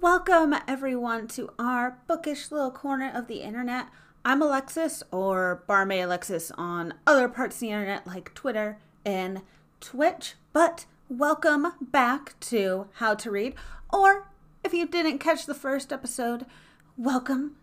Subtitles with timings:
[0.00, 3.88] Welcome, everyone, to our bookish little corner of the internet.
[4.24, 9.42] I'm Alexis, or Barmaid Alexis on other parts of the internet like Twitter and
[9.80, 10.34] Twitch.
[10.52, 13.56] But welcome back to How to Read,
[13.92, 14.30] or
[14.62, 16.46] if you didn't catch the first episode,
[16.96, 17.56] welcome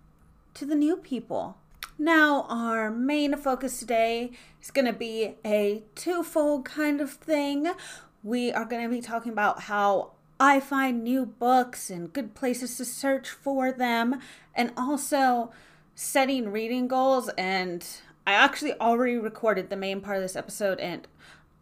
[0.56, 1.58] to the new people.
[1.98, 4.32] Now, our main focus today
[4.62, 7.72] is going to be a twofold kind of thing.
[8.24, 12.78] We are going to be talking about how I find new books and good places
[12.78, 14.20] to search for them,
[14.54, 15.52] and also
[15.96, 17.30] setting reading goals.
[17.38, 17.86] And
[18.28, 21.08] I actually already recorded the main part of this episode, and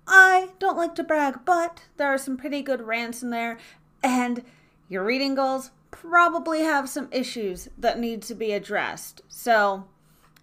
[0.07, 3.57] I don't like to brag, but there are some pretty good rants in there,
[4.01, 4.43] and
[4.89, 9.21] your reading goals probably have some issues that need to be addressed.
[9.27, 9.85] So,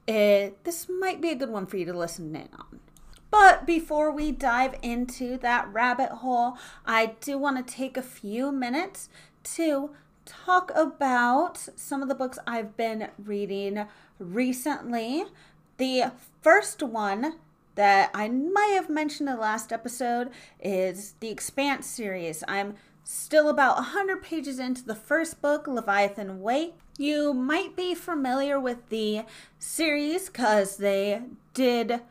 [0.06, 2.80] it, this might be a good one for you to listen in on.
[3.30, 8.50] But before we dive into that rabbit hole, I do want to take a few
[8.50, 9.08] minutes
[9.54, 9.90] to
[10.24, 13.86] talk about some of the books I've been reading
[14.18, 15.24] recently.
[15.76, 17.34] The first one
[17.76, 22.44] that I might have mentioned in the last episode is the Expanse series.
[22.46, 26.74] I'm still about 100 pages into the first book, Leviathan Wake.
[26.98, 29.22] You might be familiar with the
[29.58, 31.22] series because they
[31.54, 32.02] did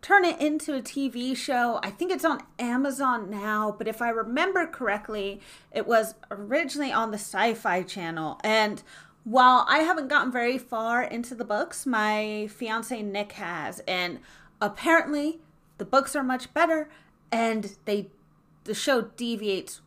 [0.00, 1.80] turn it into a TV show.
[1.82, 5.40] I think it's on Amazon now, but if I remember correctly,
[5.72, 8.40] it was originally on the Sci Fi channel.
[8.44, 8.82] And
[9.24, 13.80] while I haven't gotten very far into the books, my fiance Nick has.
[13.80, 14.20] And
[14.60, 15.40] apparently,
[15.78, 16.88] the books are much better
[17.30, 18.08] and they
[18.64, 19.80] the show deviates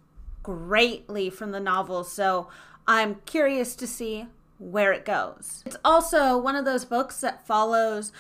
[0.44, 2.04] greatly from the novel.
[2.04, 2.50] So
[2.88, 4.26] I'm curious to see
[4.58, 5.64] where it goes.
[5.66, 8.12] It's also one of those books that follows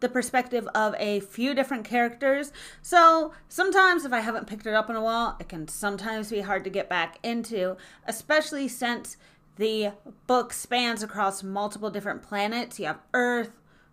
[0.00, 2.52] the perspective of a few different characters.
[2.82, 6.40] So sometimes, if I haven't picked it up in a while, it can sometimes be
[6.40, 9.16] hard to get back into, especially since
[9.56, 9.92] the
[10.26, 12.78] book spans across multiple different planets.
[12.78, 13.52] You have Earth,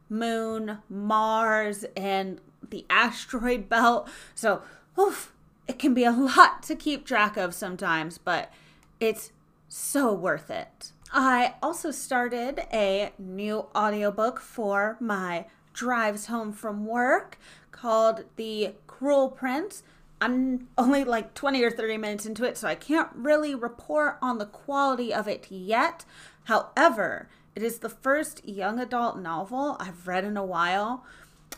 [0.10, 4.08] Moon, Mars, and the asteroid belt.
[4.36, 4.62] So,
[5.00, 5.34] oof,
[5.68, 8.52] it can be a lot to keep track of sometimes, but
[9.00, 9.32] it's
[9.68, 10.92] so worth it.
[11.12, 17.38] I also started a new audiobook for my drives home from work
[17.72, 19.84] called The Cruel Prince.
[20.20, 24.40] I'm only like 20 or 30 minutes into it, so I can't really report on
[24.40, 26.06] the quality of it yet.
[26.46, 31.04] However, it is the first young adult novel I've read in a while.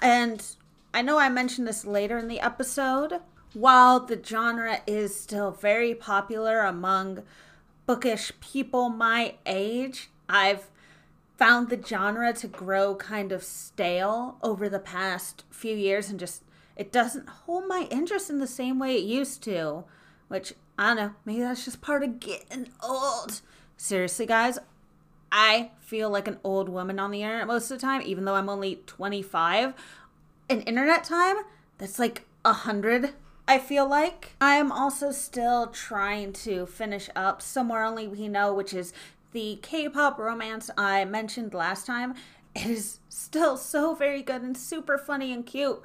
[0.01, 0.44] And
[0.94, 3.22] I know I mentioned this later in the episode.
[3.53, 7.23] While the genre is still very popular among
[7.85, 10.67] bookish people my age, I've
[11.37, 16.43] found the genre to grow kind of stale over the past few years and just
[16.75, 19.83] it doesn't hold my interest in the same way it used to
[20.27, 23.41] which i don't know maybe that's just part of getting old.
[23.77, 24.57] Seriously guys
[25.31, 28.35] i feel like an old woman on the internet most of the time even though
[28.35, 29.73] i'm only 25
[30.49, 31.35] in internet time
[31.77, 33.13] that's like a hundred
[33.49, 34.35] I feel like.
[34.41, 38.91] I am also still trying to finish up Somewhere Only We Know, which is
[39.37, 42.15] the K-pop romance I mentioned last time,
[42.55, 45.79] it is still so very good and super funny and cute.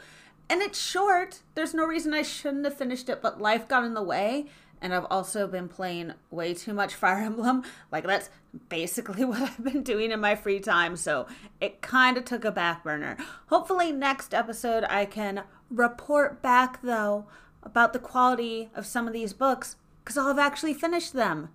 [0.49, 1.43] And it's short.
[1.55, 4.47] There's no reason I shouldn't have finished it, but life got in the way.
[4.81, 7.63] And I've also been playing way too much Fire Emblem.
[7.91, 8.31] Like, that's
[8.71, 10.97] basically what I've been doing in my free time.
[10.97, 11.27] So
[11.61, 13.19] it kind of took a back burner.
[13.49, 17.27] Hopefully, next episode, I can report back, though,
[17.63, 21.51] about the quality of some of these books because I'll have actually finished them.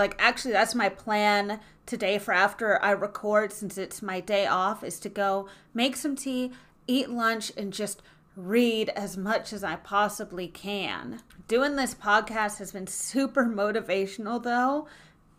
[0.00, 4.82] Like, actually, that's my plan today for after I record, since it's my day off,
[4.82, 6.52] is to go make some tea,
[6.86, 8.00] eat lunch, and just
[8.34, 11.20] read as much as I possibly can.
[11.48, 14.88] Doing this podcast has been super motivational, though,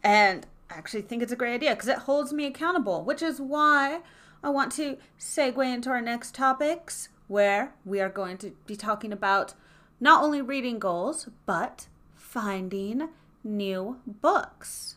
[0.03, 3.41] and I actually think it's a great idea because it holds me accountable, which is
[3.41, 4.01] why
[4.43, 9.11] I want to segue into our next topics, where we are going to be talking
[9.11, 9.55] about
[9.99, 13.09] not only reading goals, but finding
[13.43, 14.95] new books.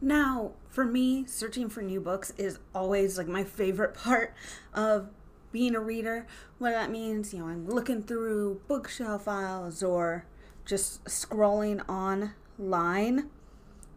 [0.00, 4.34] Now, for me, searching for new books is always like my favorite part
[4.72, 5.10] of
[5.52, 6.26] being a reader.
[6.58, 10.24] What that means, you know, I'm looking through bookshelf files or
[10.64, 13.30] just scrolling online.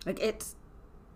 [0.05, 0.55] Like it's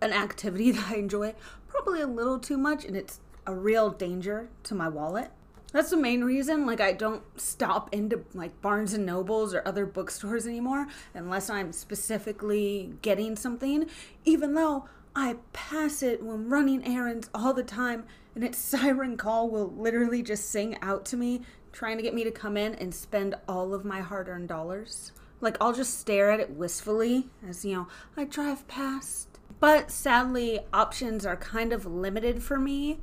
[0.00, 1.34] an activity that I enjoy
[1.68, 5.30] probably a little too much and it's a real danger to my wallet.
[5.72, 9.84] That's the main reason like I don't stop into like Barnes and Nobles or other
[9.84, 13.86] bookstores anymore unless I'm specifically getting something
[14.24, 18.04] even though I pass it when running errands all the time
[18.34, 21.42] and its siren call will literally just sing out to me
[21.76, 25.12] trying to get me to come in and spend all of my hard earned dollars.
[25.42, 29.28] Like, I'll just stare at it wistfully as, you know, I drive past.
[29.60, 33.00] But sadly, options are kind of limited for me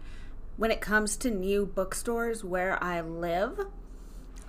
[0.58, 3.68] when it comes to new bookstores where I live.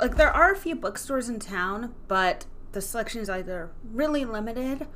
[0.00, 4.86] Like, there are a few bookstores in town, but the selection is either really limited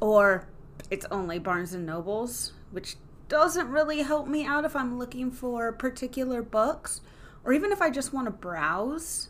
[0.00, 0.46] or
[0.90, 2.96] it's only Barnes and Nobles, which
[3.28, 7.00] doesn't really help me out if I'm looking for particular books
[7.44, 9.28] or even if I just want to browse.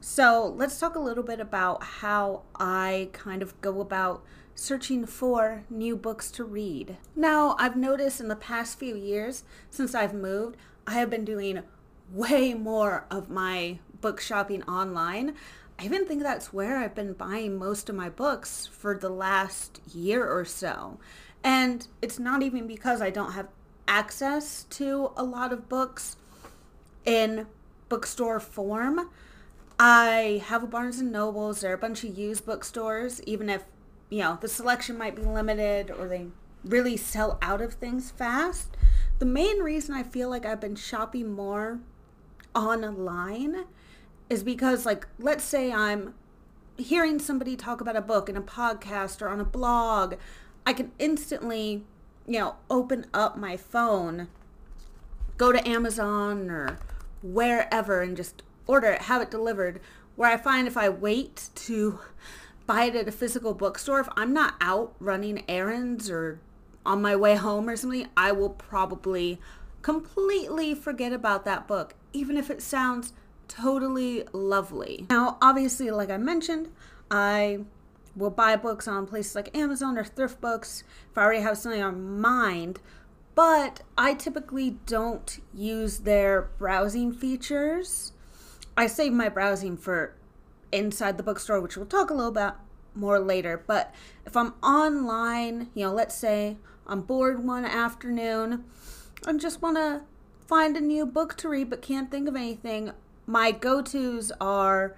[0.00, 4.22] So, let's talk a little bit about how I kind of go about
[4.58, 6.96] searching for new books to read.
[7.14, 11.62] Now, I've noticed in the past few years since I've moved, I have been doing
[12.12, 15.34] way more of my book shopping online.
[15.78, 19.80] I even think that's where I've been buying most of my books for the last
[19.94, 20.98] year or so.
[21.44, 23.46] And it's not even because I don't have
[23.86, 26.16] access to a lot of books
[27.04, 27.46] in
[27.88, 29.08] bookstore form.
[29.78, 33.62] I have a Barnes and Nobles, there are a bunch of used bookstores, even if,
[34.10, 36.26] you know, the selection might be limited or they
[36.64, 38.76] really sell out of things fast.
[39.18, 41.80] The main reason I feel like I've been shopping more
[42.54, 43.64] online
[44.30, 46.14] is because like let's say I'm
[46.76, 50.14] hearing somebody talk about a book in a podcast or on a blog,
[50.64, 51.84] I can instantly,
[52.26, 54.28] you know, open up my phone,
[55.36, 56.78] go to Amazon or
[57.22, 59.80] wherever and just order it, have it delivered.
[60.14, 62.00] Where I find if I wait to
[62.68, 66.38] buy it at a physical bookstore, if I'm not out running errands or
[66.84, 69.40] on my way home or something, I will probably
[69.80, 73.14] completely forget about that book, even if it sounds
[73.48, 75.06] totally lovely.
[75.08, 76.68] Now, obviously, like I mentioned,
[77.10, 77.60] I
[78.14, 81.82] will buy books on places like Amazon or thrift books if I already have something
[81.82, 82.80] on mind.
[83.34, 88.12] But I typically don't use their browsing features.
[88.76, 90.17] I save my browsing for
[90.72, 92.52] inside the bookstore, which we'll talk a little bit
[92.94, 93.62] more later.
[93.66, 93.94] But
[94.26, 96.56] if I'm online, you know, let's say
[96.86, 98.64] I'm bored one afternoon
[99.26, 100.02] and just want to
[100.46, 102.92] find a new book to read but can't think of anything,
[103.26, 104.96] my go tos are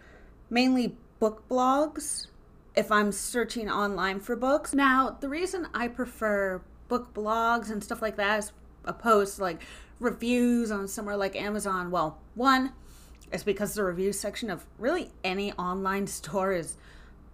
[0.49, 2.29] mainly book blogs
[2.75, 4.75] if I'm searching online for books.
[4.75, 8.53] Now, the reason I prefer book blogs and stuff like that as
[8.85, 9.61] opposed to like
[9.99, 12.73] reviews on somewhere like Amazon, well, one,
[13.33, 16.77] is because the review section of really any online store is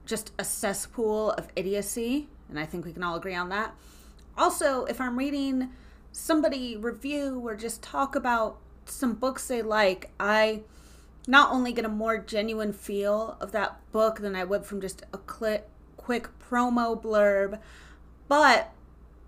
[0.04, 3.75] just a cesspool of idiocy, and I think we can all agree on that.
[4.37, 5.70] Also, if I'm reading
[6.12, 10.62] somebody review or just talk about some books they like, I
[11.26, 15.02] not only get a more genuine feel of that book than I would from just
[15.12, 17.58] a quick, quick promo blurb,
[18.28, 18.72] but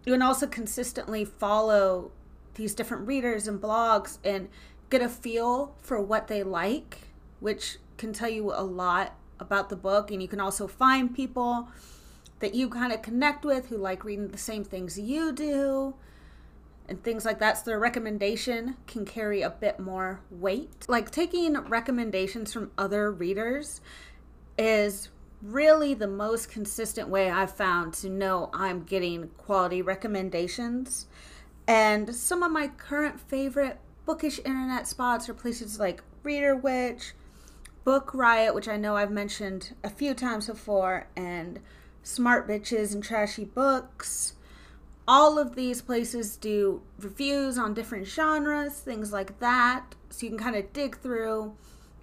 [0.04, 2.12] you can also consistently follow
[2.54, 4.48] these different readers and blogs and
[4.90, 6.99] get a feel for what they like,
[7.40, 10.11] which can tell you a lot about the book.
[10.11, 11.69] And you can also find people
[12.40, 15.94] that you kind of connect with who like reading the same things you do
[16.88, 17.58] and things like that.
[17.58, 20.87] So their recommendation can carry a bit more weight.
[20.88, 23.81] Like taking recommendations from other readers
[24.56, 25.11] is
[25.43, 31.06] really the most consistent way I've found to know I'm getting quality recommendations.
[31.67, 37.12] And some of my current favorite bookish internet spots are places like Reader Witch,
[37.84, 41.61] Book Riot, which I know I've mentioned a few times before, and
[42.02, 44.32] Smart Bitches and Trashy Books
[45.06, 49.94] all of these places do reviews on different genres, things like that.
[50.11, 51.54] So you can kind of dig through,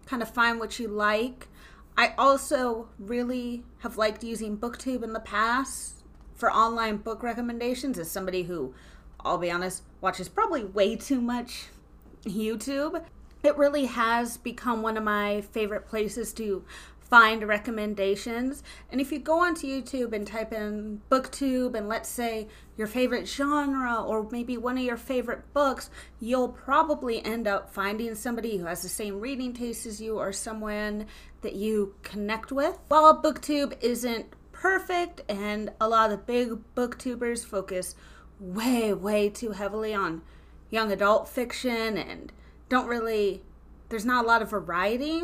[0.08, 1.48] kind of find what you like.
[1.96, 6.04] I also really have liked using BookTube in the past
[6.34, 8.74] for online book recommendations as somebody who,
[9.20, 11.68] I'll be honest, watches probably way too much
[12.26, 13.04] YouTube.
[13.44, 16.66] It really has become one of my favorite places to
[17.10, 18.64] find recommendations.
[18.92, 23.28] And if you go onto YouTube and type in booktube and let's say your favorite
[23.28, 25.90] genre or maybe one of your favorite books,
[26.20, 30.34] you'll probably end up finding somebody who has the same reading taste as you or
[30.34, 31.06] someone
[31.42, 32.78] that you connect with.
[32.88, 37.94] While booktube isn't perfect and a lot of the big booktubers focus
[38.40, 40.22] way way too heavily on
[40.70, 42.32] young adult fiction and
[42.70, 43.42] don't really
[43.90, 45.24] there's not a lot of variety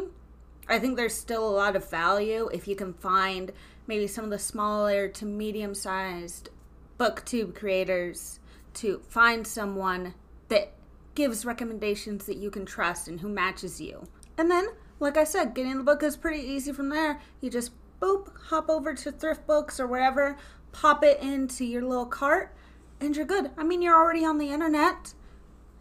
[0.68, 3.52] I think there's still a lot of value if you can find
[3.88, 6.50] maybe some of the smaller to medium sized
[6.98, 8.40] booktube creators
[8.76, 10.14] to find someone
[10.48, 10.74] that
[11.16, 14.08] gives recommendations that you can trust and who matches you.
[14.38, 14.68] And then,
[15.00, 17.20] like I said, getting the book is pretty easy from there.
[17.42, 20.38] You just boop, hop over to thrift books or wherever,
[20.72, 22.56] pop it into your little cart,
[23.00, 23.52] and you're good.
[23.58, 25.14] I mean, you're already on the internet.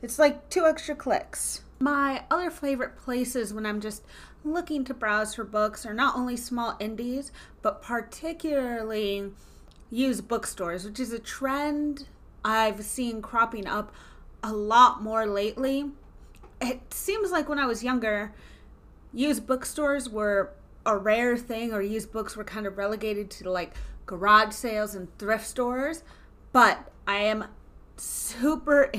[0.02, 1.62] It's like two extra clicks.
[1.78, 4.04] My other favorite places when I'm just
[4.44, 9.32] looking to browse for books are not only small indies, but particularly
[9.90, 12.06] used bookstores, which is a trend
[12.44, 13.92] I've seen cropping up
[14.42, 15.90] a lot more lately.
[16.60, 18.32] It seems like when I was younger,
[19.12, 20.52] used bookstores were
[20.86, 23.74] a rare thing, or used books were kind of relegated to like
[24.06, 26.02] garage sales and thrift stores.
[26.52, 27.46] But I am
[27.96, 28.90] super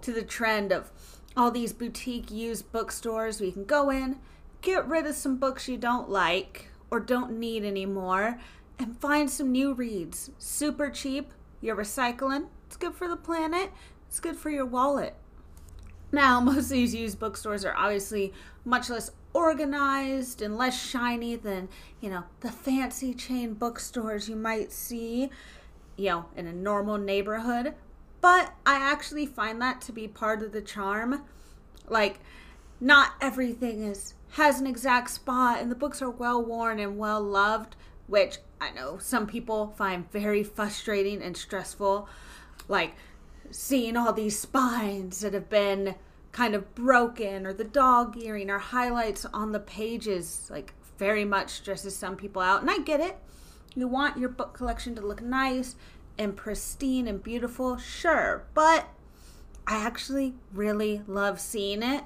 [0.00, 0.90] into the trend of
[1.36, 4.18] all these boutique used bookstores you can go in,
[4.62, 8.40] get rid of some books you don't like or don't need anymore,
[8.78, 10.30] and find some new reads.
[10.38, 13.70] Super cheap, you're recycling, it's good for the planet,
[14.08, 15.14] it's good for your wallet.
[16.10, 18.32] Now, most of these used bookstores are obviously
[18.64, 21.68] much less organized and less shiny than,
[22.00, 25.28] you know, the fancy chain bookstores you might see,
[25.96, 27.74] you know, in a normal neighborhood.
[28.20, 31.24] But I actually find that to be part of the charm.
[31.88, 32.20] Like,
[32.80, 37.20] not everything is has an exact spot and the books are well worn and well
[37.20, 37.74] loved,
[38.06, 42.08] which I know some people find very frustrating and stressful.
[42.68, 42.94] Like
[43.50, 45.96] seeing all these spines that have been
[46.32, 51.50] kind of broken or the dog earring or highlights on the pages like very much
[51.50, 53.18] stresses some people out and i get it
[53.74, 55.74] you want your book collection to look nice
[56.20, 58.88] and pristine and beautiful sure but
[59.66, 62.04] i actually really love seeing it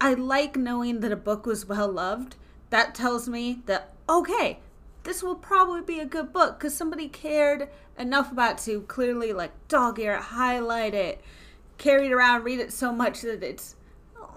[0.00, 2.36] i like knowing that a book was well loved
[2.70, 4.58] that tells me that okay
[5.04, 9.52] this will probably be a good book because somebody cared enough about to clearly like
[9.68, 11.22] dog ear it highlight it
[11.78, 13.76] carry it around, read it so much that it's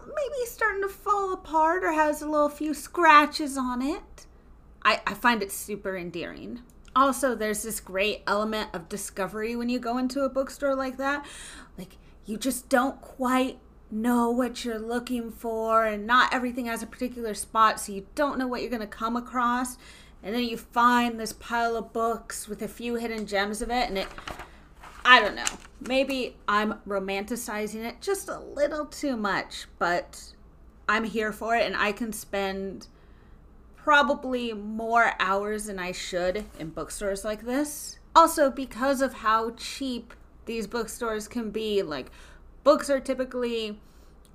[0.06, 4.25] maybe starting to fall apart or has a little few scratches on it.
[4.84, 6.62] I, I find it super endearing.
[6.95, 11.25] Also, there's this great element of discovery when you go into a bookstore like that.
[11.77, 16.88] Like, you just don't quite know what you're looking for, and not everything has a
[16.88, 19.77] particular spot, so you don't know what you're going to come across.
[20.24, 23.89] And then you find this pile of books with a few hidden gems of it,
[23.89, 24.07] and it
[25.03, 25.43] I don't know.
[25.79, 30.33] Maybe I'm romanticizing it just a little too much, but
[30.88, 32.88] I'm here for it and I can spend
[33.84, 37.98] probably more hours than I should in bookstores like this.
[38.16, 40.14] Also, because of how cheap
[40.46, 42.12] these bookstores can be, like,
[42.64, 43.80] books are typically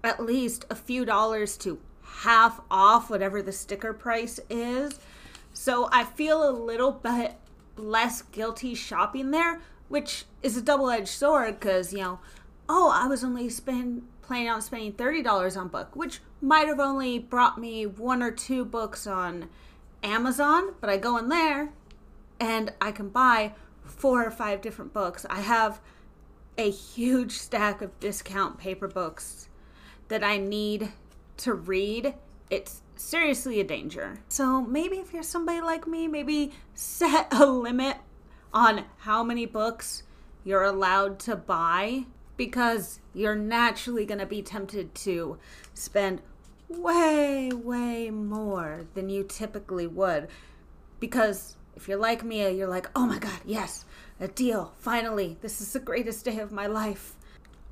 [0.03, 4.99] at least a few dollars to half off whatever the sticker price is.
[5.53, 7.35] So I feel a little bit
[7.77, 12.19] less guilty shopping there, which is a double edged sword because, you know,
[12.69, 17.19] oh, I was only spend, planning on spending $30 on book, which might have only
[17.19, 19.49] brought me one or two books on
[20.03, 21.73] Amazon, but I go in there
[22.41, 25.25] and I can buy four or five different books.
[25.31, 25.81] I have
[26.59, 29.49] a huge stack of discount paper books
[30.09, 30.93] that I need
[31.39, 32.15] to read.
[32.51, 34.21] It's seriously a danger.
[34.29, 37.97] So maybe if you're somebody like me, maybe set a limit
[38.53, 40.03] on how many books
[40.45, 42.07] you're allowed to buy
[42.37, 45.39] because you're naturally going to be tempted to
[45.75, 46.21] spend
[46.69, 50.29] way, way more than you typically would.
[51.01, 53.85] Because if you're like me, you're like, oh my God, yes,
[54.21, 54.73] a deal.
[54.79, 57.15] Finally, this is the greatest day of my life.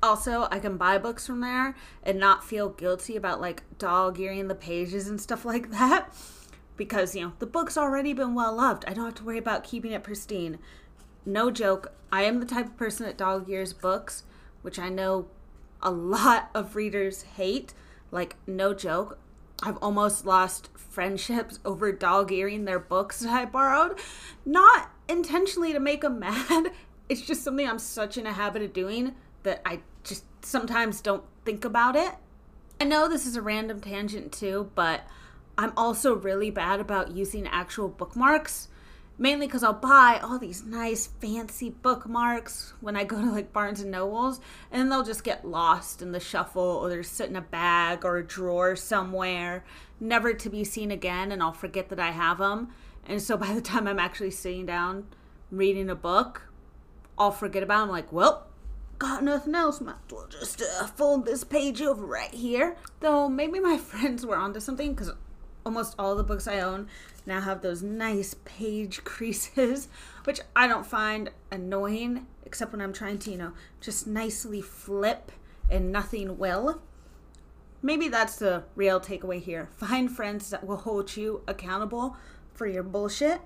[0.03, 4.47] Also, I can buy books from there and not feel guilty about like dog earing
[4.47, 6.13] the pages and stuff like that
[6.77, 8.85] because, you know, the book's already been well loved.
[8.87, 10.59] I don't have to worry about keeping it pristine.
[11.25, 14.23] No joke, I am the type of person that dog ears books,
[14.65, 15.27] which I know
[15.81, 17.73] a lot of readers hate.
[18.11, 19.19] Like, no joke.
[19.63, 23.99] I've almost lost friendships over dog earing their books that I borrowed.
[24.45, 26.71] Not intentionally to make them mad,
[27.07, 31.23] it's just something I'm such in a habit of doing that I just sometimes don't
[31.45, 32.15] think about it.
[32.81, 35.01] I know this is a random tangent too, but
[35.57, 38.69] I'm also really bad about using actual bookmarks.
[39.17, 43.79] Mainly because I'll buy all these nice fancy bookmarks when I go to like Barnes
[43.79, 44.41] and Nobles,
[44.71, 48.17] and they'll just get lost in the shuffle, or they're sit in a bag or
[48.17, 49.63] a drawer somewhere,
[50.01, 52.69] never to be seen again, and I'll forget that I have them.
[53.05, 55.05] And so by the time I'm actually sitting down
[55.49, 56.49] reading a book,
[57.17, 57.89] I'll forget about them.
[57.89, 58.47] Like, well,
[58.99, 59.79] got nothing else.
[59.79, 62.75] Might as well just uh, fold this page over right here.
[62.99, 65.11] Though maybe my friends were onto something because
[65.65, 66.87] almost all the books I own
[67.25, 69.87] now have those nice page creases,
[70.23, 75.31] which I don't find annoying, except when I'm trying to, you know, just nicely flip
[75.69, 76.81] and nothing will.
[77.81, 79.69] Maybe that's the real takeaway here.
[79.77, 82.17] Find friends that will hold you accountable
[82.53, 83.41] for your bullshit.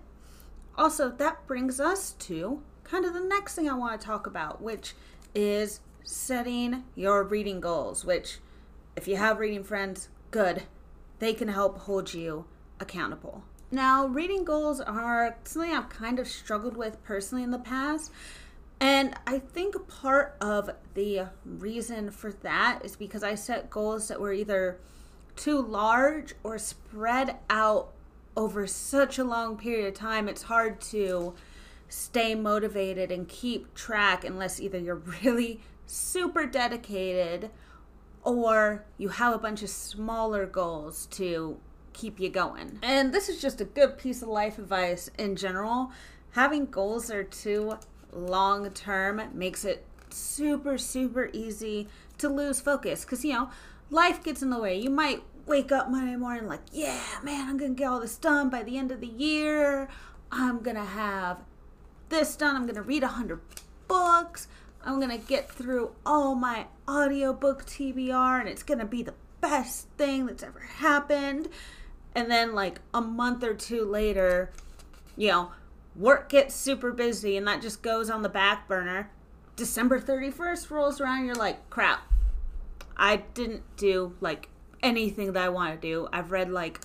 [0.77, 4.61] Also, that brings us to kind of the next thing I want to talk about,
[4.61, 4.93] which
[5.35, 8.39] is setting your reading goals, which
[8.95, 10.63] If you have reading friends, good.
[11.19, 12.45] They can help hold you
[12.79, 13.43] accountable.
[13.71, 18.11] Now, reading goals are something I've kind of struggled with personally in the past.
[18.79, 24.19] And I think part of the reason for that is because I set goals that
[24.19, 24.79] were either
[25.35, 27.91] too large or spread out
[28.35, 30.27] over such a long period of time.
[30.27, 31.35] It's hard to
[31.89, 37.51] stay motivated and keep track unless either you're really super dedicated
[38.23, 41.59] or you have a bunch of smaller goals to
[41.99, 42.79] keep you going.
[42.81, 45.91] And this is just a good piece of life advice in general.
[46.31, 47.77] Having goals that are too
[48.13, 51.87] long term makes it super, super easy
[52.17, 53.49] to lose focus because, you know,
[53.89, 54.79] life gets in the way.
[54.79, 58.17] You might wake up Monday morning like, yeah, man, I'm going to get all this
[58.17, 59.89] done by the end of the year.
[60.31, 61.41] I'm going to have
[62.09, 62.55] this done.
[62.55, 63.41] I'm going to read 100
[63.87, 64.47] books.
[64.85, 69.15] I'm going to get through all my audiobook TBR and it's going to be the
[69.41, 71.49] best thing that's ever happened.
[72.15, 74.51] And then, like a month or two later,
[75.15, 75.51] you know,
[75.95, 79.11] work gets super busy and that just goes on the back burner.
[79.55, 82.01] December 31st rolls around, you're like, crap,
[82.95, 84.49] I didn't do like
[84.81, 86.07] anything that I want to do.
[86.13, 86.79] I've read like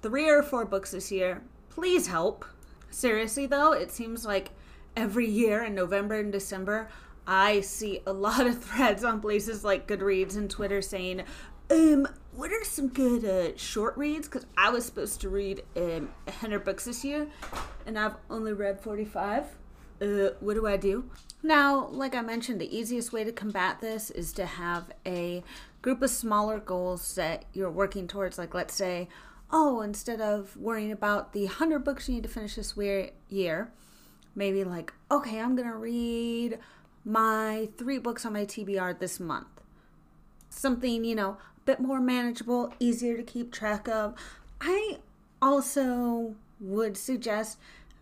[0.00, 1.42] three or four books this year.
[1.70, 2.44] Please help.
[2.90, 4.50] Seriously, though, it seems like
[4.96, 6.88] every year in November and December,
[7.26, 11.22] I see a lot of threads on places like Goodreads and Twitter saying,
[11.70, 14.28] um, what are some good uh, short reads?
[14.28, 17.28] Because I was supposed to read um, 100 books this year,
[17.86, 19.44] and I've only read 45.
[20.00, 20.06] Uh,
[20.40, 21.10] what do I do?
[21.42, 25.42] Now, like I mentioned, the easiest way to combat this is to have a
[25.80, 28.36] group of smaller goals that you're working towards.
[28.36, 29.08] Like, let's say,
[29.50, 32.74] oh, instead of worrying about the 100 books you need to finish this
[33.30, 33.72] year,
[34.34, 36.58] maybe like, okay, I'm going to read
[37.02, 39.46] my three books on my TBR this month.
[40.50, 44.14] Something, you know, bit more manageable, easier to keep track of.
[44.60, 44.98] I
[45.42, 47.58] also would suggest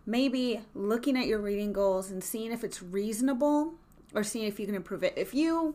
[0.06, 3.74] maybe looking at your reading goals and seeing if it's reasonable
[4.14, 5.14] or seeing if you can improve it.
[5.16, 5.74] If you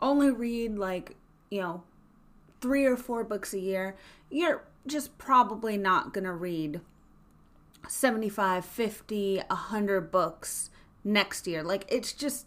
[0.00, 1.16] only read like,
[1.50, 1.82] you know,
[2.60, 3.96] three or four books a year,
[4.28, 6.80] you're just probably not going to read
[7.88, 10.70] 75, 50, 100 books
[11.04, 11.62] next year.
[11.62, 12.46] Like, it's just,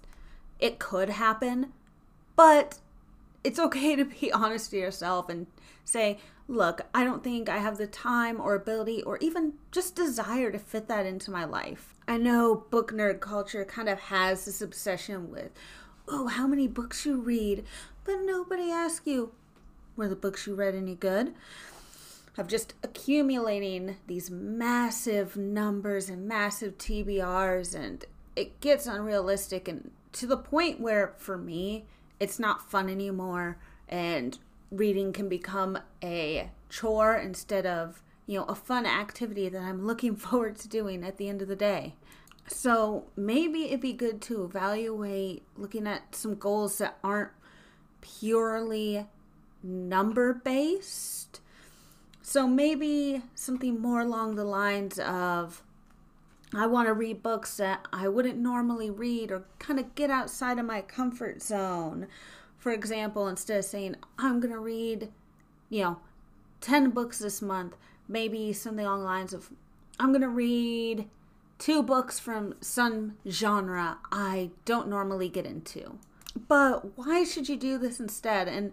[0.60, 1.72] it could happen,
[2.36, 2.80] but
[3.44, 5.48] it's okay to be honest to yourself and
[5.84, 10.52] say, look, I don't think I have the time or ability or even just desire
[10.52, 11.94] to fit that into my life.
[12.08, 15.52] I know book nerd culture kind of has this obsession with,
[16.08, 17.64] oh, how many books you read,
[18.04, 19.32] but nobody asks you,
[19.96, 21.34] were the books you read any good?
[22.38, 30.26] Of just accumulating these massive numbers and massive TBRs, and it gets unrealistic and to
[30.26, 31.86] the point where, for me,
[32.22, 33.58] it's not fun anymore,
[33.90, 34.38] and
[34.70, 40.16] reading can become a chore instead of, you know, a fun activity that I'm looking
[40.28, 41.96] forward to doing at the end of the day.
[42.46, 47.32] So maybe it'd be good to evaluate looking at some goals that aren't
[48.02, 49.08] purely
[49.64, 51.42] number based.
[52.22, 55.64] So maybe something more along the lines of
[56.54, 60.60] I want to read books that I wouldn't normally read or kind of get outside
[60.60, 62.08] of my comfort zone.
[62.58, 65.10] For example, instead of saying, I'm going to read,
[65.70, 65.98] you know,
[66.60, 67.76] 10 books this month,
[68.08, 69.50] maybe something along the lines of,
[70.00, 71.08] I'm going to read
[71.58, 76.00] two books from some genre I don't normally get into.
[76.48, 78.48] But why should you do this instead?
[78.48, 78.72] And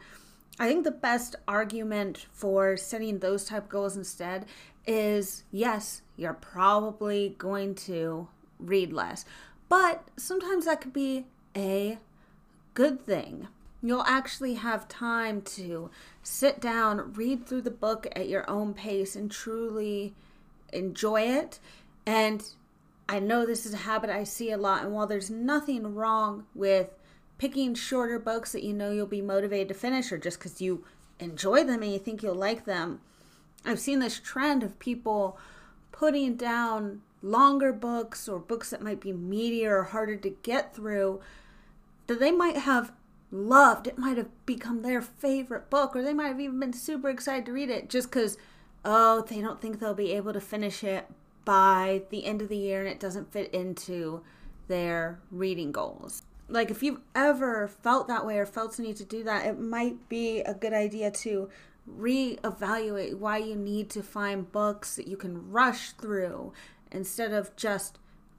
[0.58, 4.46] I think the best argument for setting those type goals instead
[4.88, 8.26] is yes, you're probably going to
[8.58, 9.24] read less.
[9.68, 11.98] But sometimes that could be a
[12.74, 13.48] good thing.
[13.82, 15.90] You'll actually have time to
[16.22, 20.14] sit down, read through the book at your own pace, and truly
[20.72, 21.60] enjoy it.
[22.06, 22.42] And
[23.08, 24.82] I know this is a habit I see a lot.
[24.82, 26.88] And while there's nothing wrong with
[27.36, 30.84] picking shorter books that you know you'll be motivated to finish, or just because you
[31.20, 33.00] enjoy them and you think you'll like them,
[33.64, 35.38] I've seen this trend of people
[35.92, 41.20] putting down longer books or books that might be meatier or harder to get through
[42.06, 42.92] that they might have
[43.30, 43.86] loved.
[43.86, 47.46] It might have become their favorite book, or they might have even been super excited
[47.46, 48.38] to read it just because,
[48.84, 51.06] oh, they don't think they'll be able to finish it
[51.44, 54.22] by the end of the year and it doesn't fit into
[54.68, 56.22] their reading goals.
[56.48, 59.58] Like, if you've ever felt that way or felt the need to do that, it
[59.58, 61.50] might be a good idea to
[61.96, 66.52] reevaluate why you need to find books that you can rush through
[66.90, 67.98] instead of just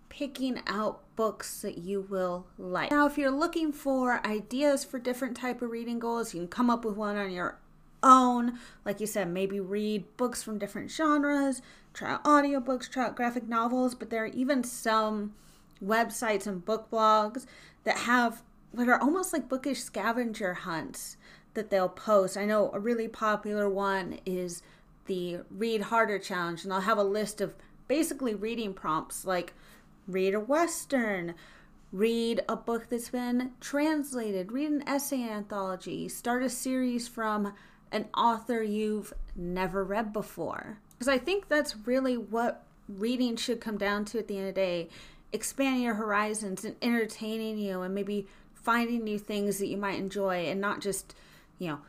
[0.09, 2.91] picking out books that you will like.
[2.91, 6.69] Now, if you're looking for ideas for different type of reading goals, you can come
[6.69, 7.59] up with one on your
[8.01, 8.59] own.
[8.85, 11.61] Like you said, maybe read books from different genres,
[11.93, 15.33] try out audiobooks, try out graphic novels, but there are even some
[15.83, 17.45] websites and book blogs
[17.83, 21.17] that have what are almost like bookish scavenger hunts
[21.59, 22.37] that they'll post.
[22.37, 24.63] I know a really popular one is
[25.07, 27.53] the Read Harder Challenge, and I'll have a list of
[27.89, 29.53] basically reading prompts like
[30.07, 31.35] read a Western,
[31.91, 37.53] read a book that's been translated, read an essay anthology, start a series from
[37.91, 40.77] an author you've never read before.
[40.93, 44.55] Because I think that's really what reading should come down to at the end of
[44.55, 44.89] the day
[45.31, 50.45] expanding your horizons and entertaining you and maybe finding new things that you might enjoy
[50.45, 51.15] and not just,
[51.59, 51.79] you know,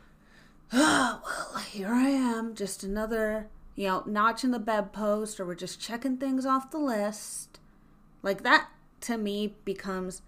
[0.73, 1.21] oh,
[1.53, 5.81] well, here I am, just another, you know, notch in the bedpost, or we're just
[5.81, 7.59] checking things off the list.
[8.21, 8.69] Like that
[9.01, 10.21] to me becomes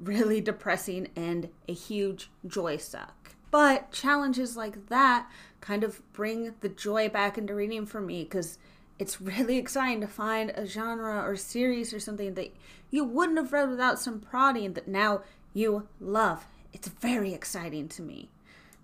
[0.00, 3.34] really depressing and a huge joy suck.
[3.50, 5.30] But challenges like that
[5.60, 8.58] kind of bring the joy back into reading for me because
[8.98, 12.52] it's really exciting to find a genre or series or something that
[12.90, 15.22] you wouldn't have read without some prodding that now
[15.54, 16.46] you love.
[16.72, 18.30] It's very exciting to me.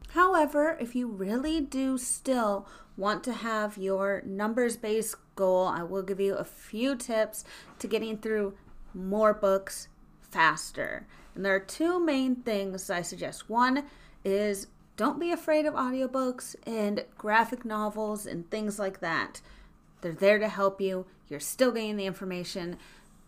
[0.09, 2.66] However, if you really do still
[2.97, 7.44] want to have your numbers based goal, I will give you a few tips
[7.79, 8.55] to getting through
[8.94, 9.88] more books
[10.21, 11.07] faster.
[11.35, 13.49] And there are two main things I suggest.
[13.49, 13.85] One
[14.25, 14.66] is
[14.97, 19.40] don't be afraid of audiobooks and graphic novels and things like that.
[20.01, 21.07] They're there to help you.
[21.29, 22.79] You're still getting the information.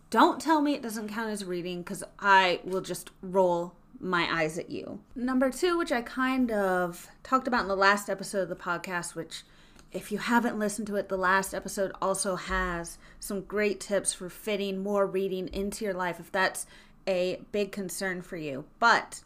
[0.09, 4.57] Don't tell me it doesn't count as reading because I will just roll my eyes
[4.57, 4.99] at you.
[5.15, 9.15] Number two, which I kind of talked about in the last episode of the podcast,
[9.15, 9.43] which
[9.91, 14.29] if you haven't listened to it, the last episode also has some great tips for
[14.29, 16.65] fitting more reading into your life if that's
[17.07, 18.65] a big concern for you.
[18.79, 19.21] But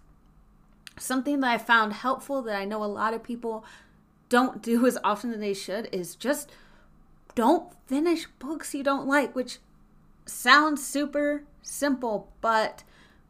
[0.97, 3.65] something that I found helpful that I know a lot of people
[4.29, 6.51] don't do as often as they should is just
[7.35, 9.59] don't finish books you don't like, which
[10.25, 12.83] sounds super simple, but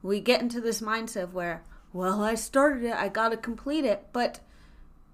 [0.06, 3.86] we get into this mindset of where, well, I started it, I got to complete
[3.86, 4.08] it.
[4.14, 4.40] But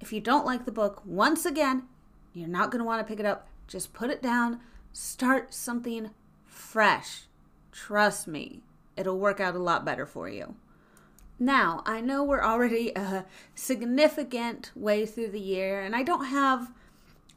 [0.01, 1.83] if you don't like the book, once again,
[2.33, 3.47] you're not going to want to pick it up.
[3.67, 4.59] Just put it down,
[4.91, 6.09] start something
[6.45, 7.23] fresh.
[7.71, 8.63] Trust me,
[8.97, 10.55] it'll work out a lot better for you.
[11.39, 13.25] Now, I know we're already a
[13.55, 16.71] significant way through the year, and I don't have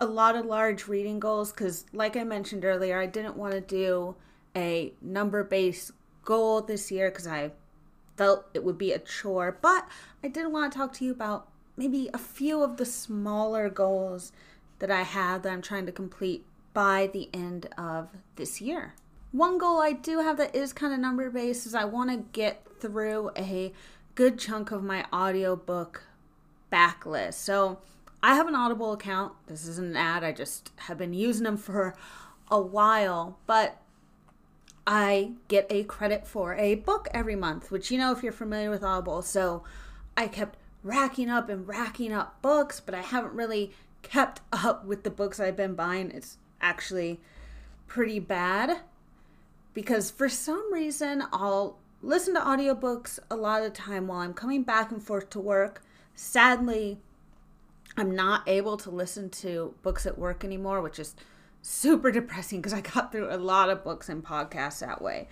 [0.00, 3.60] a lot of large reading goals because, like I mentioned earlier, I didn't want to
[3.60, 4.16] do
[4.56, 5.92] a number based
[6.24, 7.52] goal this year because I
[8.16, 9.58] felt it would be a chore.
[9.60, 9.86] But
[10.22, 14.32] I did want to talk to you about maybe a few of the smaller goals
[14.78, 18.94] that I have that I'm trying to complete by the end of this year.
[19.32, 22.18] One goal I do have that is kind of number based is I want to
[22.32, 23.72] get through a
[24.14, 26.04] good chunk of my audiobook
[26.72, 27.34] backlist.
[27.34, 27.78] So
[28.22, 29.32] I have an Audible account.
[29.46, 31.96] This isn't an ad, I just have been using them for
[32.50, 33.80] a while, but
[34.86, 38.70] I get a credit for a book every month, which you know if you're familiar
[38.70, 39.22] with Audible.
[39.22, 39.64] So
[40.16, 45.02] I kept racking up and racking up books, but I haven't really kept up with
[45.02, 46.10] the books I've been buying.
[46.10, 47.20] It's actually
[47.86, 48.80] pretty bad
[49.72, 54.34] because for some reason I'll listen to audiobooks a lot of the time while I'm
[54.34, 55.82] coming back and forth to work.
[56.14, 56.98] Sadly,
[57.96, 61.14] I'm not able to listen to books at work anymore, which is
[61.66, 65.28] super depressing because I got through a lot of books and podcasts that way.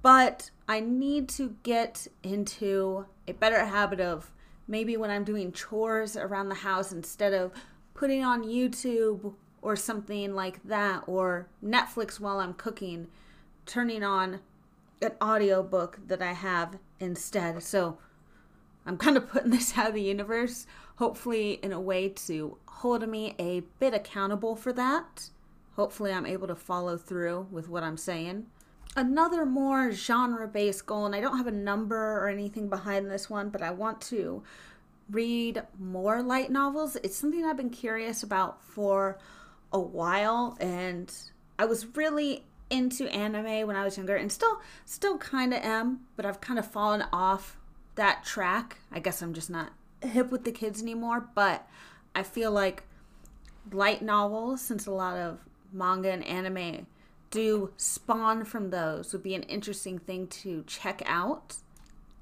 [0.00, 4.30] But I need to get into a better habit of
[4.68, 7.52] maybe when I'm doing chores around the house, instead of
[7.94, 13.08] putting on YouTube or something like that, or Netflix while I'm cooking,
[13.66, 14.40] turning on
[15.02, 17.62] an audiobook that I have instead.
[17.62, 17.98] So
[18.86, 20.66] I'm kind of putting this out of the universe,
[20.96, 25.30] hopefully, in a way to hold me a bit accountable for that.
[25.76, 28.46] Hopefully, I'm able to follow through with what I'm saying.
[28.96, 33.28] Another more genre based goal, and I don't have a number or anything behind this
[33.28, 34.42] one, but I want to
[35.10, 36.96] read more light novels.
[37.02, 39.18] It's something I've been curious about for
[39.72, 41.12] a while, and
[41.58, 46.00] I was really into anime when I was younger and still still kind of am,
[46.16, 47.56] but I've kind of fallen off
[47.96, 48.78] that track.
[48.90, 49.72] I guess I'm just not
[50.06, 51.68] hip with the kids anymore, but
[52.14, 52.84] I feel like
[53.72, 55.38] light novels, since a lot of
[55.72, 56.86] manga and anime
[57.30, 61.56] do spawn from those, would be an interesting thing to check out.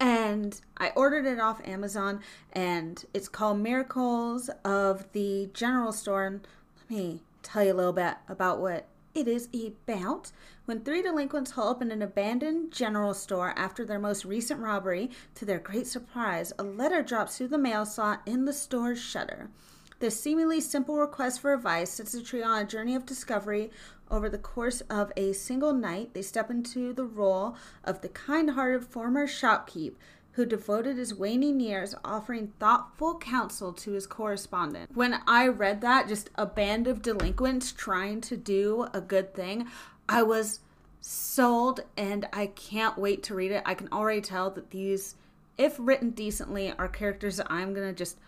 [0.00, 2.20] And I ordered it off Amazon,
[2.52, 6.24] and it's called Miracles of the General Store.
[6.24, 6.46] And
[6.78, 10.32] let me tell you a little bit about what it is about
[10.64, 15.10] when three delinquents haul up in an abandoned general store after their most recent robbery.
[15.36, 19.50] To their great surprise, a letter drops through the mail slot in the store's shutter.
[19.98, 23.70] This seemingly simple request for advice sets the trio on a journey of discovery.
[24.10, 28.50] Over the course of a single night, they step into the role of the kind
[28.50, 29.94] hearted former shopkeep
[30.32, 34.90] who devoted his waning years offering thoughtful counsel to his correspondent.
[34.94, 39.68] When I read that, just a band of delinquents trying to do a good thing,
[40.12, 40.60] I was
[41.00, 43.62] sold and I can't wait to read it.
[43.64, 45.14] I can already tell that these,
[45.56, 48.18] if written decently, are characters that I'm going to just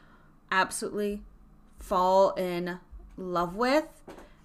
[0.50, 1.22] absolutely
[1.78, 2.78] fall in
[3.16, 3.84] love with.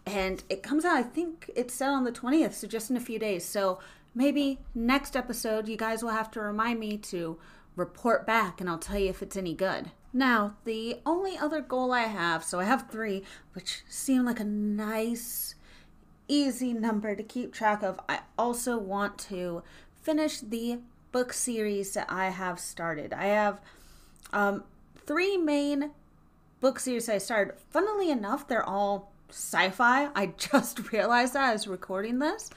[0.06, 3.02] And it comes out, I think it's set on the 20th, so just in a
[3.02, 3.45] few days.
[3.45, 3.80] So
[4.13, 7.38] maybe next episode, you guys will have to remind me to
[7.75, 9.91] report back and I'll tell you if it's any good.
[10.12, 13.23] Now, the only other goal I have, so I have three,
[13.54, 15.56] which seem like a nice,
[16.30, 18.00] easy number to keep track of.
[18.08, 19.63] I also want to
[20.02, 20.80] finish the
[21.12, 23.12] book series that I have started.
[23.12, 23.60] I have
[24.32, 24.63] um,
[24.96, 25.92] three main
[26.62, 27.56] book series I started.
[27.72, 30.10] Funnily enough, they're all sci fi.
[30.15, 32.50] I just realized that as recording this.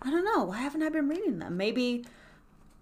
[0.00, 0.44] I don't know.
[0.44, 1.56] Why haven't I been reading them?
[1.56, 2.04] Maybe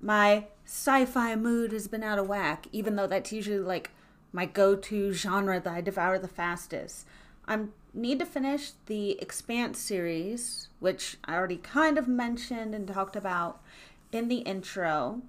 [0.00, 3.90] my sci-fi mood has been out of whack, even though that's usually like
[4.32, 7.06] my go-to genre that I devour the fastest.
[7.46, 7.58] I
[7.92, 13.60] need to finish the Expanse series, which I already kind of mentioned and talked about
[14.12, 15.22] in the intro.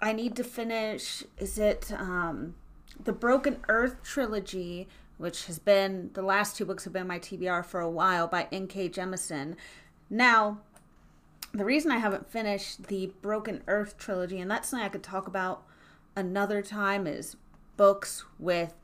[0.00, 2.54] I need to finish is it um
[3.02, 7.64] the Broken Earth trilogy, which has been the last two books have been my TBR
[7.64, 8.88] for a while by N.K.
[8.90, 9.54] Jemisin.
[10.10, 10.58] Now,
[11.52, 15.26] the reason I haven't finished the Broken Earth trilogy, and that's something I could talk
[15.26, 15.62] about
[16.16, 17.36] another time, is
[17.76, 18.74] books with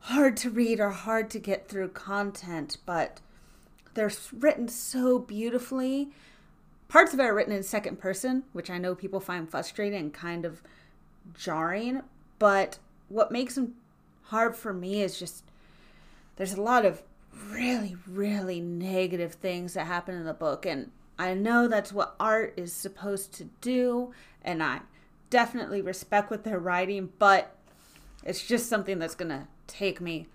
[0.00, 3.20] hard to read or hard to get through content, but
[3.94, 6.10] they're written so beautifully.
[6.88, 10.12] Parts of it are written in second person, which I know people find frustrating and
[10.12, 10.62] kind of
[11.34, 12.02] jarring,
[12.38, 13.74] but what makes them
[14.24, 15.44] hard for me is just
[16.36, 17.02] there's a lot of
[17.50, 22.54] really, really negative things that happen in the book, and I know that's what art
[22.56, 24.80] is supposed to do, and I
[25.28, 27.54] definitely respect what they're writing, but
[28.24, 30.28] it's just something that's going to take me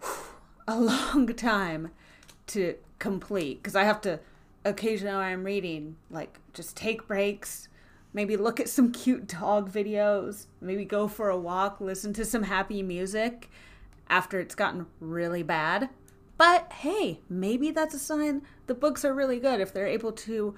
[0.68, 1.90] a long time
[2.48, 4.20] to complete because I have to
[4.64, 7.68] occasionally I'm reading, like, just take breaks,
[8.12, 12.44] maybe look at some cute dog videos, maybe go for a walk, listen to some
[12.44, 13.50] happy music
[14.08, 15.90] after it's gotten really bad.
[16.36, 20.54] But hey, maybe that's a sign the books are really good if they're able to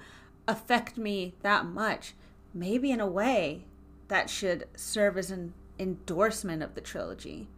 [0.47, 2.13] affect me that much.
[2.53, 3.65] Maybe in a way
[4.07, 7.49] that should serve as an endorsement of the trilogy.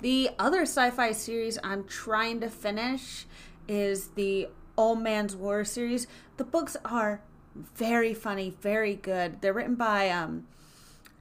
[0.00, 3.24] The other sci fi series I'm trying to finish
[3.66, 6.06] is the Old Man's War series.
[6.36, 7.22] The books are
[7.54, 9.40] very funny, very good.
[9.40, 10.46] They're written by um,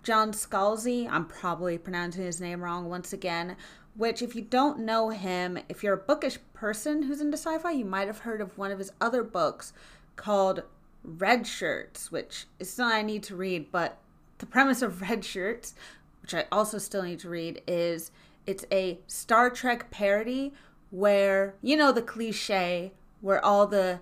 [0.04, 1.10] John Scalzi.
[1.10, 3.56] I'm probably pronouncing his name wrong once again,
[3.96, 7.72] which, if you don't know him, if you're a bookish person who's into sci fi,
[7.72, 9.72] you might have heard of one of his other books
[10.18, 10.64] called
[11.02, 13.72] Red Shirts, which is something I need to read.
[13.72, 14.00] But
[14.40, 15.76] the premise of Red Shirts,
[16.22, 18.12] which I also still need to read, is
[18.46, 20.54] it's a Star Trek parody
[20.92, 24.00] where, you know, the cliche where all the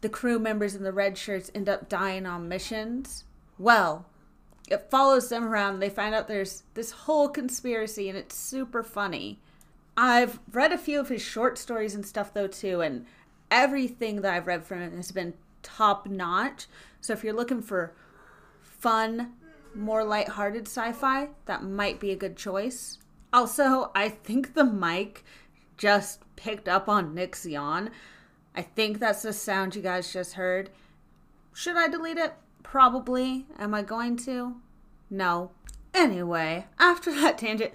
[0.00, 3.24] the crew members in the red shirts end up dying on missions.
[3.58, 4.06] Well,
[4.68, 5.80] it follows them around.
[5.80, 9.40] They find out there's this whole conspiracy, and it's super funny.
[9.96, 13.06] I've read a few of his short stories and stuff though too, and
[13.50, 16.66] everything that I've read from him has been top notch.
[17.00, 17.92] So if you're looking for
[18.62, 19.32] fun,
[19.74, 22.98] more lighthearted sci-fi, that might be a good choice.
[23.32, 25.24] Also, I think the mic
[25.76, 27.90] just picked up on Nick's yawn.
[28.54, 30.70] I think that's the sound you guys just heard.
[31.52, 32.34] Should I delete it?
[32.62, 33.46] Probably.
[33.58, 34.56] Am I going to?
[35.10, 35.50] No.
[35.94, 37.72] Anyway, after that tangent,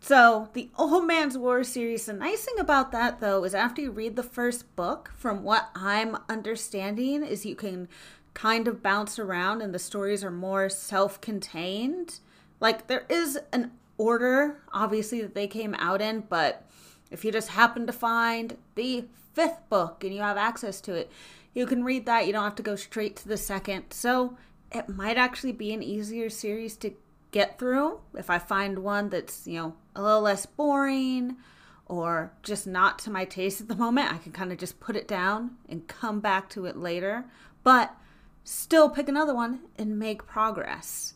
[0.00, 3.90] so the Old Man's War series, the nice thing about that though is after you
[3.90, 7.88] read the first book, from what I'm understanding, is you can
[8.34, 12.20] kind of bounce around and the stories are more self-contained.
[12.60, 16.68] Like there is an order, obviously, that they came out in, but
[17.10, 21.10] if you just happen to find the fifth book and you have access to it,
[21.54, 22.26] you can read that.
[22.26, 23.84] You don't have to go straight to the second.
[23.90, 24.36] So
[24.72, 26.92] it might actually be an easier series to
[27.30, 31.36] get through if I find one that's, you know, a little less boring
[31.86, 34.12] or just not to my taste at the moment.
[34.12, 37.24] I can kind of just put it down and come back to it later,
[37.62, 37.94] but
[38.42, 41.14] still pick another one and make progress.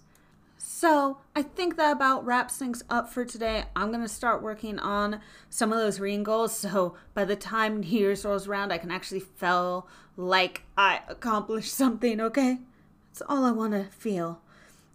[0.72, 3.64] So I think that about wraps things up for today.
[3.74, 6.56] I'm going to start working on some of those reading goals.
[6.56, 11.74] So by the time New Year's rolls around, I can actually feel like I accomplished
[11.74, 12.60] something, okay?
[13.08, 14.42] That's all I want to feel.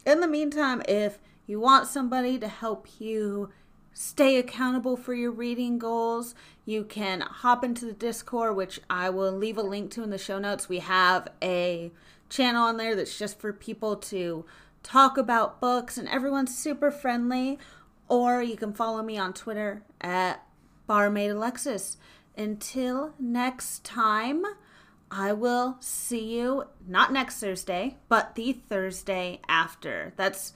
[0.06, 3.50] In the meantime, if you want somebody to help you
[3.94, 6.36] stay accountable for your reading goals,
[6.66, 10.18] you can hop into the Discord, which I will leave a link to in the
[10.18, 10.70] show notes.
[10.70, 11.92] We have a
[12.30, 14.46] channel on there that's just for people to
[14.86, 17.60] talk about books, and everyone's super friendly.
[18.08, 20.46] Or you can follow me on Twitter at
[20.88, 21.98] Barmaid Alexis.
[22.38, 24.44] Until next time,
[25.10, 30.14] I will see you not next Thursday, but the Thursday after.
[30.18, 30.54] That's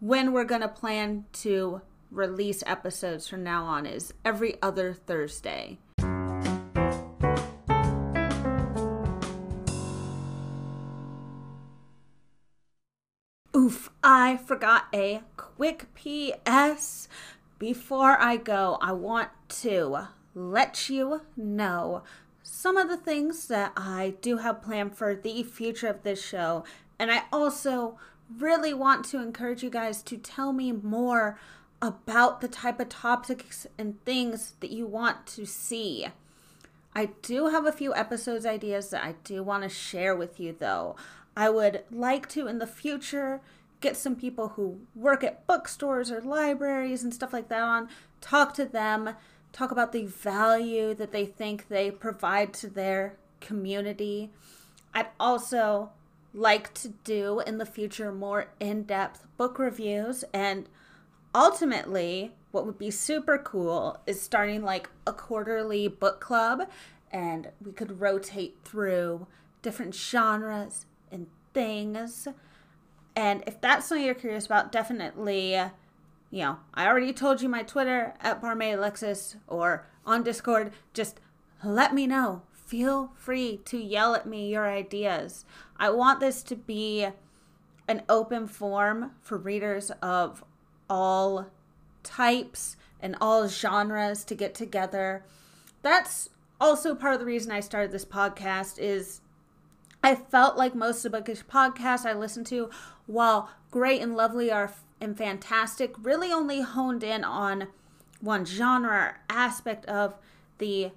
[0.00, 5.78] when we're going to plan to release episodes from now on is every other Thursday.
[13.68, 17.06] Oof, I forgot a quick PS.
[17.58, 19.28] Before I go, I want
[19.60, 22.02] to let you know
[22.42, 26.64] some of the things that I do have planned for the future of this show.
[26.98, 27.98] And I also
[28.38, 31.38] really want to encourage you guys to tell me more
[31.82, 36.06] about the type of topics and things that you want to see.
[36.94, 40.56] I do have a few episodes ideas that I do want to share with you
[40.58, 40.96] though.
[41.36, 43.42] I would like to in the future
[43.80, 47.88] get some people who work at bookstores or libraries and stuff like that on,
[48.20, 49.14] talk to them,
[49.52, 54.30] talk about the value that they think they provide to their community.
[54.94, 55.90] I'd also
[56.34, 60.24] like to do in the future more in depth book reviews.
[60.32, 60.68] And
[61.34, 66.68] ultimately, what would be super cool is starting like a quarterly book club
[67.10, 69.26] and we could rotate through
[69.62, 72.28] different genres and things.
[73.18, 75.54] And if that's something you're curious about, definitely,
[76.30, 80.72] you know, I already told you my Twitter at Barmaid Alexis or on Discord.
[80.94, 81.18] Just
[81.64, 82.42] let me know.
[82.52, 85.44] Feel free to yell at me your ideas.
[85.78, 87.08] I want this to be
[87.88, 90.44] an open forum for readers of
[90.88, 91.48] all
[92.04, 95.24] types and all genres to get together.
[95.82, 96.28] That's
[96.60, 99.22] also part of the reason I started this podcast is
[100.02, 102.70] I felt like most of the bookish podcasts I listened to,
[103.06, 107.68] while great and lovely are and fantastic, really only honed in on
[108.20, 110.14] one genre or aspect of
[110.58, 110.90] the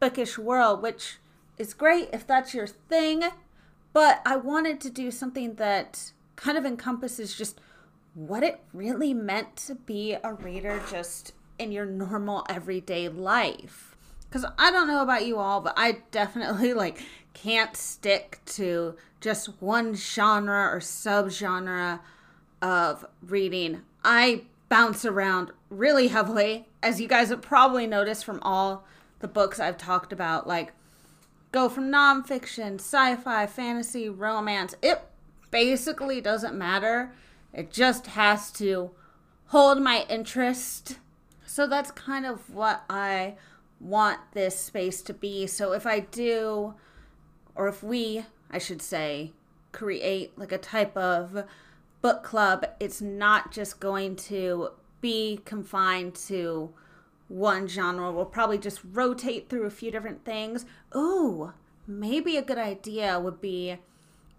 [0.00, 1.18] bookish world, which
[1.58, 3.24] is great if that's your thing.
[3.92, 7.60] But I wanted to do something that kind of encompasses just
[8.14, 13.96] what it really meant to be a reader just in your normal everyday life.
[14.28, 17.02] Because I don't know about you all, but I definitely like
[17.36, 22.00] can't stick to just one genre or subgenre
[22.62, 23.82] of reading.
[24.02, 28.84] I bounce around really heavily, as you guys have probably noticed from all
[29.18, 30.46] the books I've talked about.
[30.46, 30.72] Like,
[31.52, 34.74] go from nonfiction, sci fi, fantasy, romance.
[34.80, 35.02] It
[35.50, 37.12] basically doesn't matter.
[37.52, 38.92] It just has to
[39.48, 40.98] hold my interest.
[41.44, 43.34] So that's kind of what I
[43.78, 45.46] want this space to be.
[45.46, 46.74] So if I do
[47.56, 49.32] or if we, I should say,
[49.72, 51.44] create like a type of
[52.02, 56.72] book club, it's not just going to be confined to
[57.28, 58.12] one genre.
[58.12, 60.64] We'll probably just rotate through a few different things.
[60.94, 61.52] Ooh,
[61.86, 63.78] maybe a good idea would be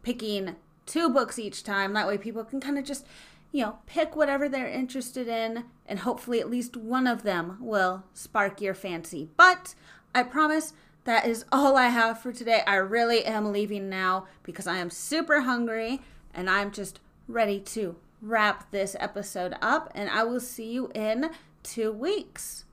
[0.03, 1.93] picking two books each time.
[1.93, 3.06] That way people can kind of just,
[3.51, 8.03] you know, pick whatever they're interested in, and hopefully at least one of them will
[8.13, 9.30] spark your fancy.
[9.36, 9.75] But
[10.15, 10.73] I promise
[11.08, 12.63] that is all I have for today.
[12.67, 16.02] I really am leaving now because I am super hungry
[16.34, 19.89] and I'm just ready to wrap this episode up.
[19.96, 21.30] And I will see you in
[21.63, 22.65] two weeks.